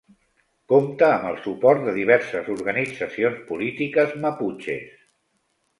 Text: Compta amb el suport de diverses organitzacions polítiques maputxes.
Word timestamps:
Compta 0.71 1.09
amb 1.17 1.27
el 1.33 1.37
suport 1.43 1.85
de 1.89 1.93
diverses 1.99 2.49
organitzacions 2.57 3.45
polítiques 3.53 4.19
maputxes. 4.27 4.93